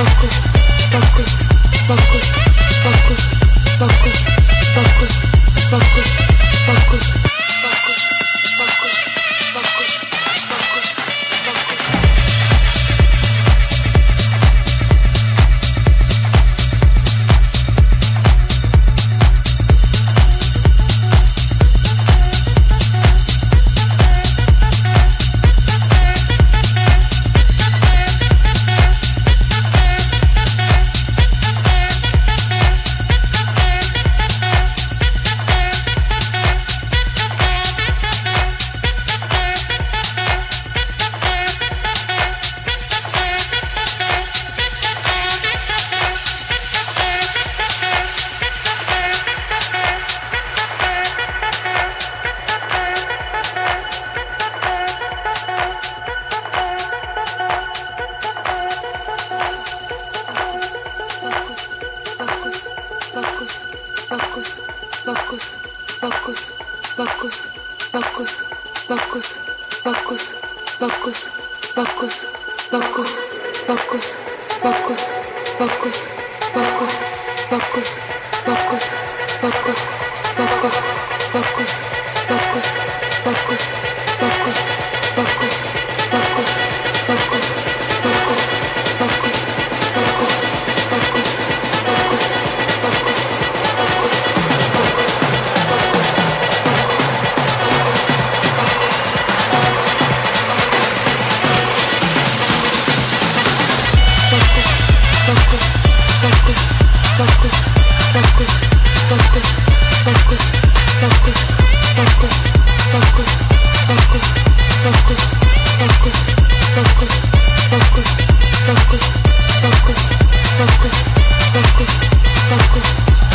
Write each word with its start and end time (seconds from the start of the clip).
Focus. 0.00 0.69
focus, 0.90 1.42
focus, 1.86 2.26
focus, 2.82 4.24
focus, 4.74 5.22
focus, 5.70 6.10
focus. 6.66 7.29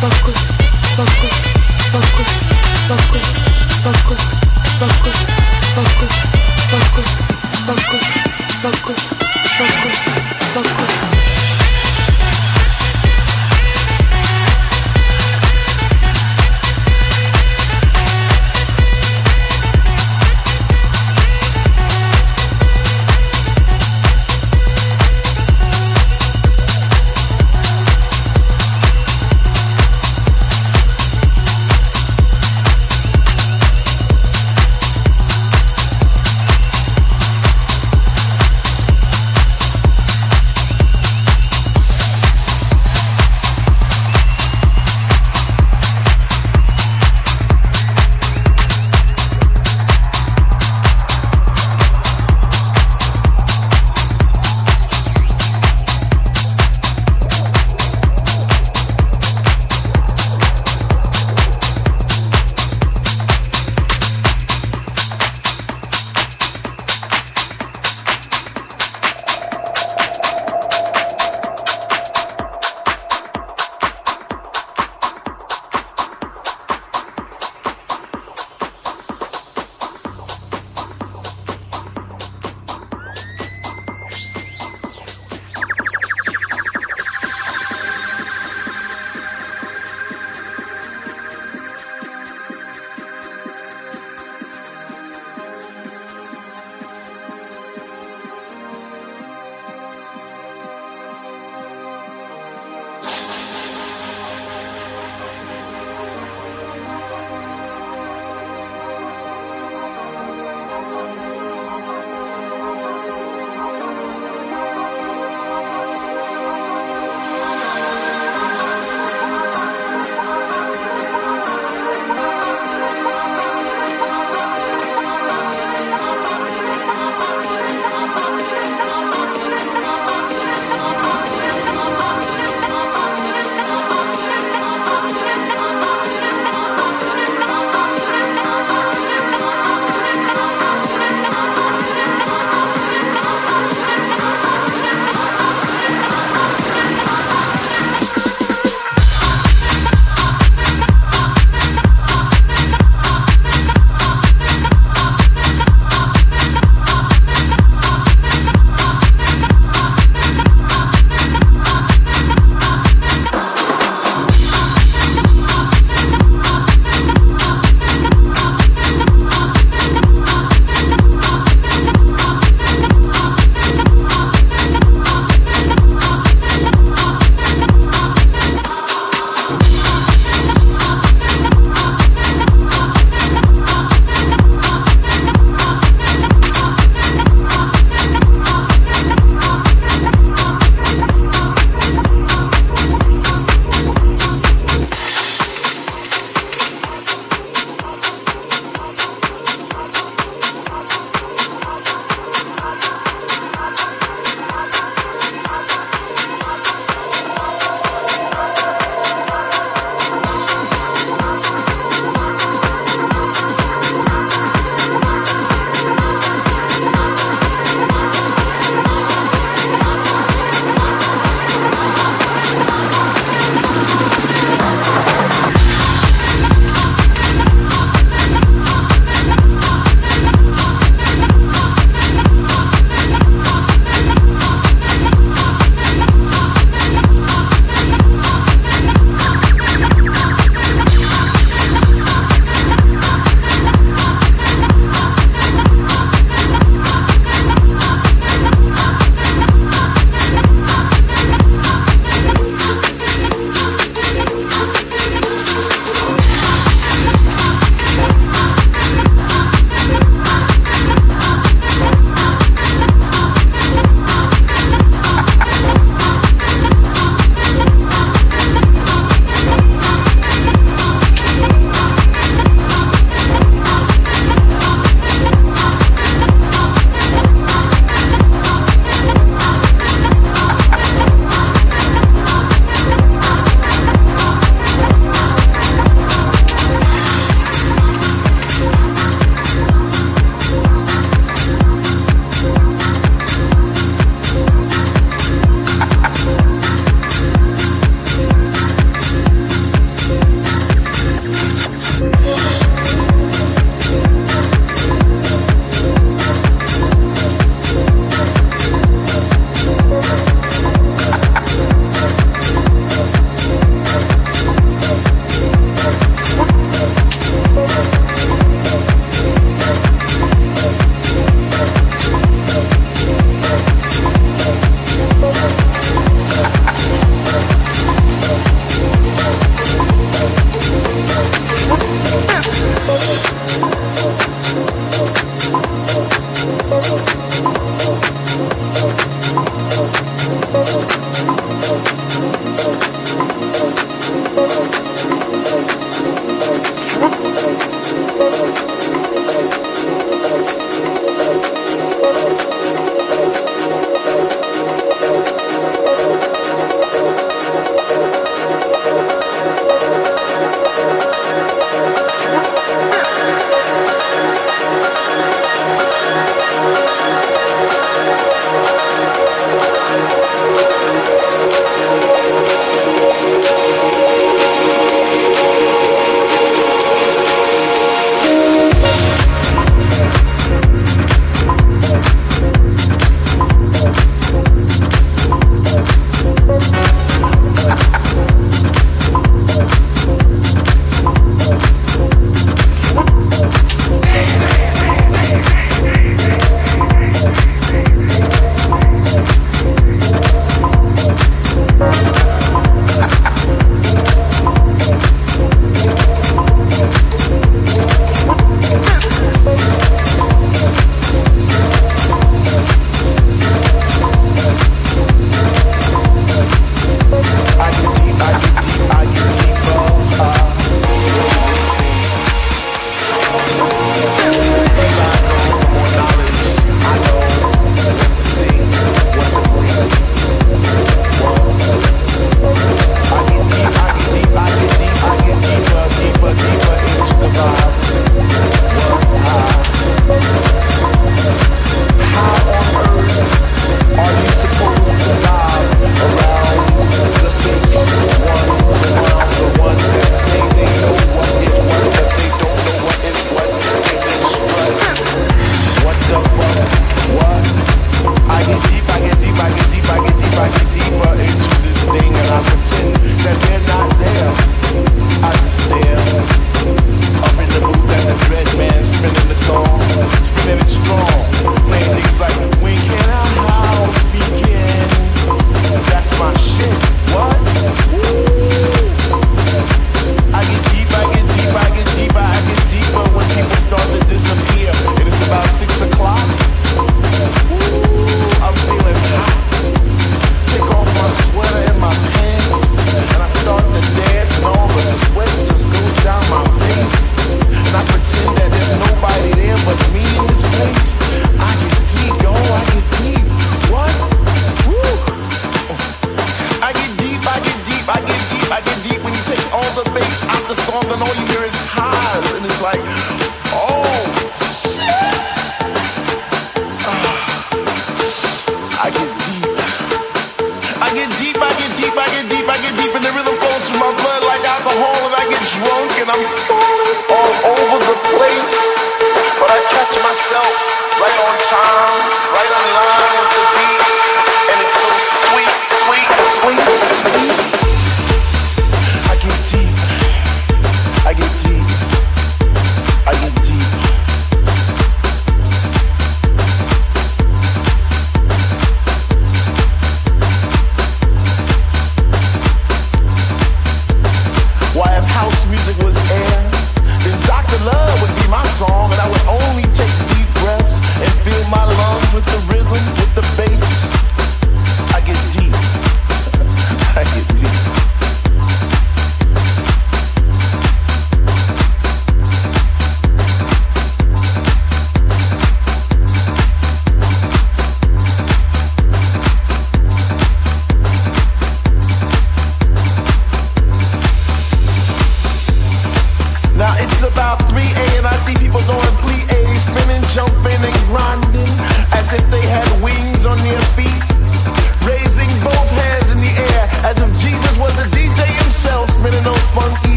focus. 0.00 0.55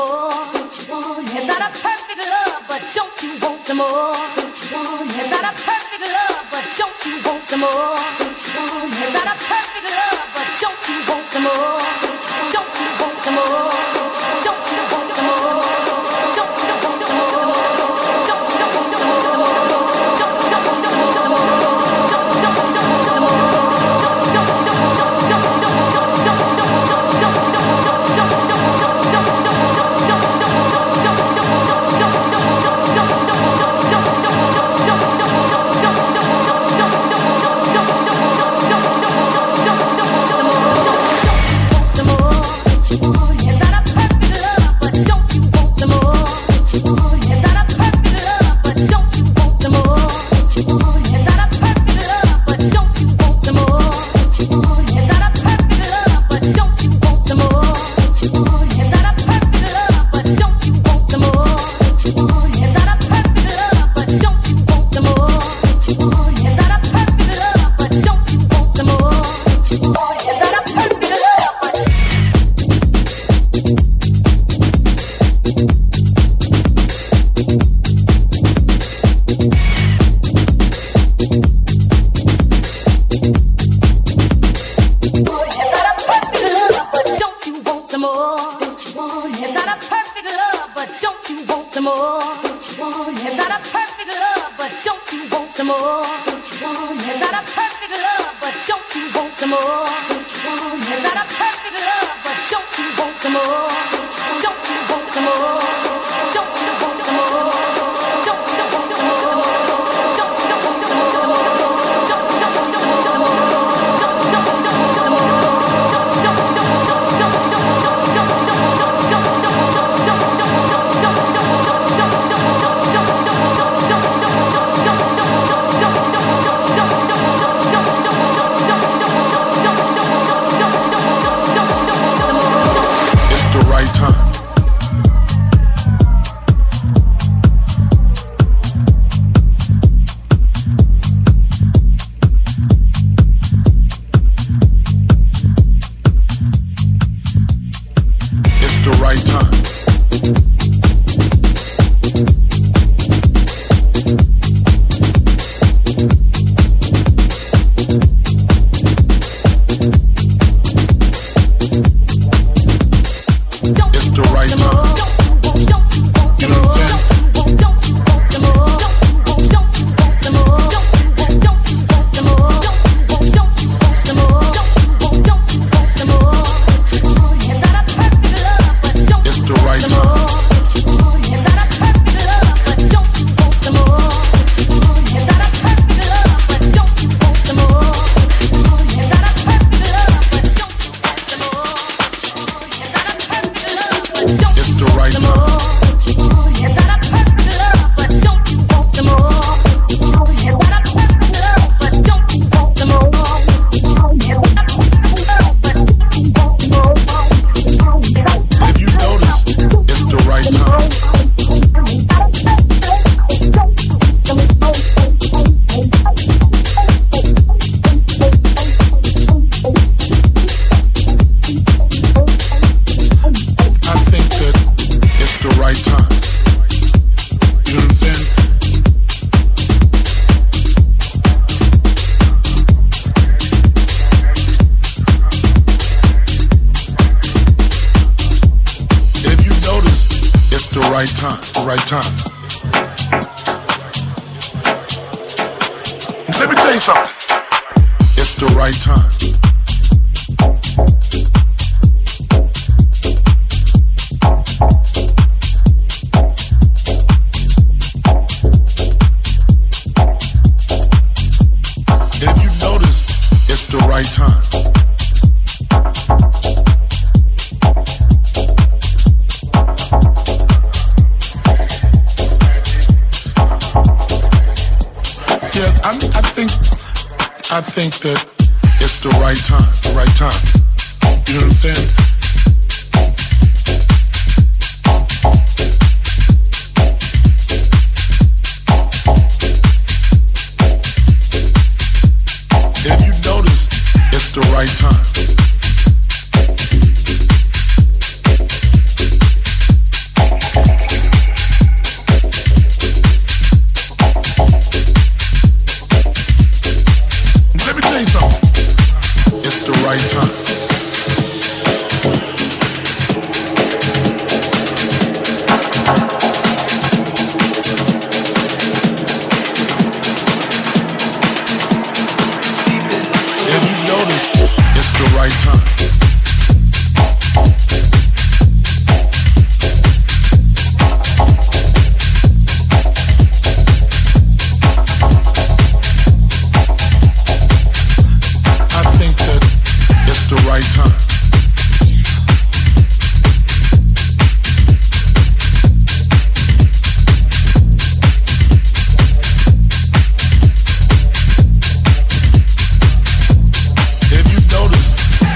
It's 0.00 1.46
not 1.46 1.58
a 1.58 1.70
perfect 1.74 2.22
love, 2.22 2.62
but 2.68 2.82
don't 2.94 3.18
you 3.20 3.34
want 3.42 3.60
some 3.66 3.78
more? 3.78 4.14
Is 4.14 5.26
that 5.26 5.42
a 5.42 5.52
perfect 5.58 6.06
love, 6.06 6.46
but 6.52 6.64
don't 6.78 7.06
you 7.06 7.18
want 7.26 7.42
some 7.50 7.60
more? 7.60 7.98
A 9.18 9.34
perfect 9.34 9.90
love, 9.98 10.22
but 10.34 10.46
don't 10.62 10.82
you 10.86 10.98
want 11.10 11.26
some 11.34 11.42
more? 11.42 11.82
Don't 12.54 12.74
you 12.78 12.88
want 13.00 13.18
some 13.24 13.34
more? 13.34 14.87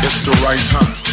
It's 0.04 0.24
the 0.24 0.32
right 0.42 0.58
time. 0.58 1.11